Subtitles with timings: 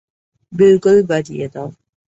[0.53, 1.69] Bugle বাজিয়ে দাও।